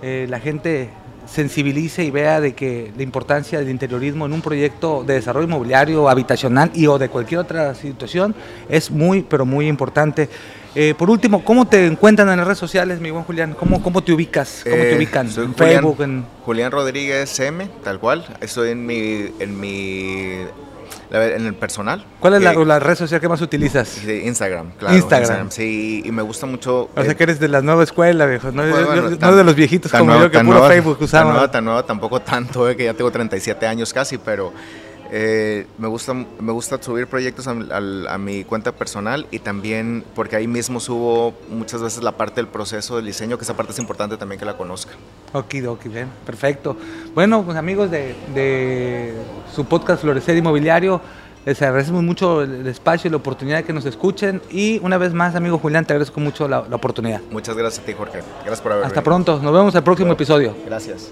[0.02, 0.92] eh, la gente
[1.26, 6.10] sensibilice y vea de que la importancia del interiorismo en un proyecto de desarrollo inmobiliario,
[6.10, 8.36] habitacional y o de cualquier otra situación
[8.70, 10.30] es muy, pero muy importante.
[10.76, 13.54] Eh, por último, ¿cómo te encuentran en las redes sociales, mi buen Julián?
[13.58, 14.62] ¿Cómo, cómo te ubicas?
[14.64, 15.30] ¿Cómo te Eh, ubican?
[15.30, 16.02] soy ¿En Julián- Facebook?
[16.02, 16.26] En...
[16.46, 18.26] Julián Rodríguez M, tal cual.
[18.42, 20.38] Estoy en mi, en mi,
[21.12, 22.06] en el personal.
[22.20, 24.04] ¿Cuál es la, que- la red social que más utilizas?
[24.04, 24.96] Instagram, claro.
[24.96, 25.52] Instagram.
[25.52, 26.90] Sí, y me gusta mucho.
[26.96, 28.52] O sea que eres de la nueva escuela, viejo.
[28.52, 30.68] No, pues, bueno, yo- tan- no de los viejitos tan como yo que tan puro
[30.68, 31.34] Facebook Tan usaban.
[31.34, 34.52] nueva, tan nueva, tampoco tanto, eh, que ya tengo 37 años casi, pero
[35.16, 40.48] eh, me, gusta, me gusta subir proyectos a, mi cuenta personal y también porque ahí
[40.48, 44.18] mismo subo muchas veces la parte del proceso del diseño, que esa parte es importante
[44.18, 44.94] también que la conozca.
[45.34, 46.76] Okidoki, bien, perfecto.
[47.14, 49.14] Bueno, pues amigos de, de
[49.54, 51.00] su podcast Florecer Inmobiliario,
[51.46, 54.42] les agradecemos mucho el, espacio y la oportunidad de que nos escuchen.
[54.50, 57.22] Y una vez más, amigo Julián, te agradezco mucho la, la oportunidad.
[57.30, 58.22] Muchas gracias a ti, Jorge.
[58.40, 59.04] Gracias por haber Hasta venido.
[59.04, 60.56] pronto, nos vemos el próximo episodio.
[60.66, 61.12] Gracias.